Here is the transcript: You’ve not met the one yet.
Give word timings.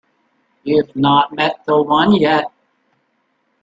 You’ve 0.63 0.89
not 0.95 1.31
met 1.31 1.63
the 1.67 1.79
one 1.79 2.15
yet. 2.15 2.45